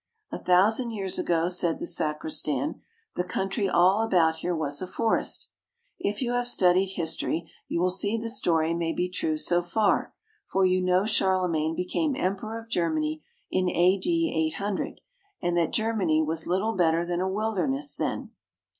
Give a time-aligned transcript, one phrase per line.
[0.31, 2.81] "A thousand years ago," said the sacristan,
[3.15, 5.49] "the country all about here was a forest."
[5.99, 10.15] If you have studied history, you will see the story may be true so far,
[10.43, 14.47] for you know Charlemagne became Emperor of Germany in A.D.
[14.53, 15.01] 800,
[15.39, 18.31] and that Germany was little better than a wilderness then.